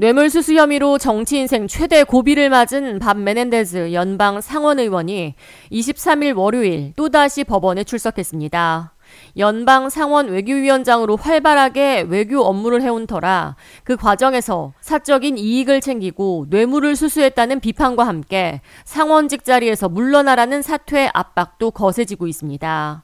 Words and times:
뇌물수수 0.00 0.54
혐의로 0.54 0.96
정치 0.96 1.40
인생 1.40 1.66
최대 1.66 2.04
고비를 2.04 2.50
맞은 2.50 3.00
밥 3.00 3.18
메넨데즈 3.18 3.92
연방 3.92 4.40
상원 4.40 4.78
의원이 4.78 5.34
23일 5.72 6.36
월요일 6.36 6.92
또다시 6.94 7.42
법원에 7.42 7.82
출석했습니다. 7.82 8.94
연방 9.38 9.90
상원 9.90 10.28
외교위원장으로 10.28 11.16
활발하게 11.16 12.06
외교 12.08 12.42
업무를 12.42 12.80
해온 12.80 13.08
터라 13.08 13.56
그 13.82 13.96
과정에서 13.96 14.72
사적인 14.80 15.36
이익을 15.36 15.80
챙기고 15.80 16.46
뇌물을 16.48 16.94
수수했다는 16.94 17.58
비판과 17.58 18.06
함께 18.06 18.60
상원직 18.84 19.44
자리에서 19.44 19.88
물러나라는 19.88 20.62
사퇴 20.62 21.10
압박도 21.12 21.72
거세지고 21.72 22.28
있습니다. 22.28 23.02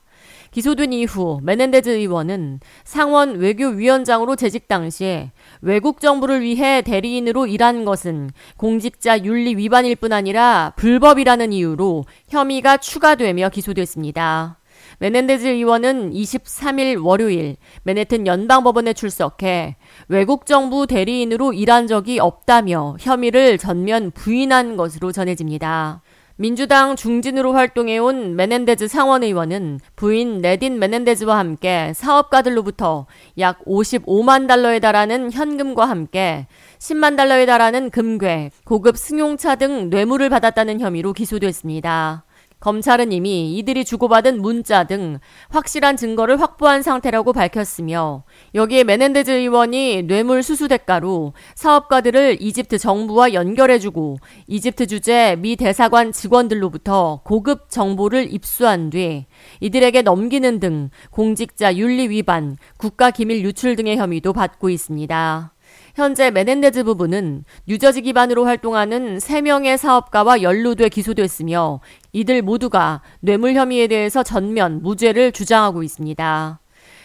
기소된 0.51 0.93
이후 0.93 1.41
메넨데즈 1.43 1.91
의원은 1.91 2.61
상원 2.85 3.37
외교위원장으로 3.37 4.37
재직 4.37 4.69
당시에 4.69 5.33
외국 5.61 6.01
정부를 6.01 6.43
위해 6.43 6.83
대리인으로 6.83 7.47
일한 7.47 7.85
것은 7.85 8.31
공직자 8.57 9.25
윤리 9.25 9.57
위반일 9.57 9.97
뿐 9.97 10.13
아니라 10.13 10.73
불법이라는 10.77 11.53
이유로 11.53 12.05
혐의가 12.29 12.77
추가되며 12.77 13.49
기소됐습니다. 13.49 14.59
메넨데즈 14.99 15.47
의원은 15.47 16.13
23일 16.13 17.05
월요일 17.05 17.57
맨해튼 17.83 18.27
연방법원에 18.27 18.93
출석해 18.93 19.77
외국 20.09 20.47
정부 20.47 20.87
대리인으로 20.87 21.53
일한 21.53 21.87
적이 21.87 22.21
없다며 22.21 22.97
혐의를 23.01 23.59
전면 23.59 24.11
부인한 24.13 24.77
것으로 24.77 25.13
전해집니다. 25.13 26.03
민주당 26.37 26.97
중진으로 26.97 27.53
활동해온 27.53 28.35
메넨데즈 28.35 28.89
상원의원은 28.89 29.79
부인 29.95 30.41
네이딘 30.41 30.81
메넨데즈와 30.81 31.39
함께 31.39 31.93
사업가들로부터 31.95 33.07
약 33.39 33.65
55만 33.65 34.49
달러에 34.49 34.81
달하는 34.81 35.31
현금과 35.31 35.85
함께 35.89 36.49
10만 36.81 37.17
달러에 37.17 37.47
달하는 37.47 37.89
금괴, 37.89 38.51
고급 38.65 38.97
승용차 38.97 39.55
등 39.55 39.91
뇌물을 39.91 40.29
받았다는 40.29 40.81
혐의로 40.81 41.13
기소됐습니다. 41.13 42.25
검찰은 42.61 43.13
이미 43.13 43.57
이들이 43.57 43.85
주고받은 43.85 44.41
문자 44.41 44.85
등 44.85 45.19
확실한 45.51 45.97
증거를 45.97 46.41
확보한 46.41 46.83
상태라고 46.83 47.33
밝혔으며 47.33 48.25
여기에 48.55 48.85
메넨데즈 48.85 49.31
의원이 49.31 50.05
뇌물 50.05 50.43
수수 50.43 50.69
대가로 50.69 51.35
사업가들을 51.55 52.39
이집트 52.41 52.79
정부와 52.79 53.33
연결해주고 53.35 54.19
이집트 54.47 54.87
주재 54.87 55.37
미 55.39 55.57
대사관 55.57 56.13
직원들로부터 56.13 57.21
고급 57.25 57.71
정보를 57.71 58.33
입수한 58.33 58.91
뒤 58.91 59.27
이들에게 59.61 60.03
넘기는 60.03 60.61
등 60.61 60.91
공직자 61.11 61.77
윤리 61.77 62.09
위반, 62.09 62.57
국가 62.77 63.11
기밀 63.11 63.45
유출 63.45 63.77
등의 63.77 63.97
혐의도 63.97 64.33
받고 64.33 64.71
있습니다. 64.71 65.54
현재 65.95 66.33
메넨데즈 66.33 66.83
부부는 66.83 67.45
뉴저지 67.69 68.03
기반으로 68.03 68.45
활동하는 68.47 69.19
3명의 69.19 69.77
사업가와 69.77 70.43
연루돼 70.43 70.89
기소됐으며 70.89 71.81
이들 72.13 72.43
모두가 72.43 73.01
뇌물 73.21 73.55
혐의에 73.55 73.87
대해서 73.87 74.25
전면 74.25 74.83
무죄를 74.83 75.31
주장하고 75.31 75.85
있습니다. 75.85 76.59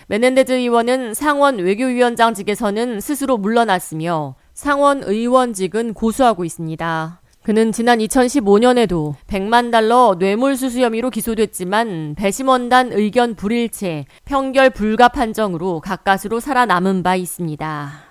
메넨데즈 0.07 0.53
의원은 0.53 1.13
상원 1.13 1.59
외교위원장직에서는 1.59 2.99
스스로 2.99 3.37
물러났으며 3.37 4.33
상원 4.55 5.03
의원직은 5.03 5.93
고수하고 5.93 6.43
있습니다. 6.43 7.21
그는 7.43 7.71
지난 7.71 7.99
2015년에도 7.99 9.13
100만 9.27 9.71
달러 9.71 10.15
뇌물수수 10.17 10.81
혐의로 10.81 11.11
기소됐지만 11.11 12.15
배심원단 12.17 12.91
의견 12.93 13.35
불일치, 13.35 14.05
평결 14.25 14.71
불가 14.71 15.09
판정으로 15.09 15.79
가까스로 15.79 16.39
살아남은 16.39 17.03
바 17.03 17.15
있습니다. 17.15 18.08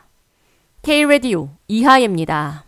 K-Radio 0.89 1.50
이하예입니다. 1.69 2.67